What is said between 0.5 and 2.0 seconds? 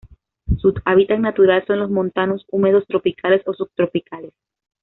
Su hábitat natural son los